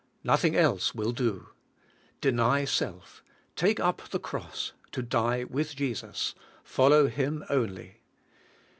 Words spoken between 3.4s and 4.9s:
take up the cross,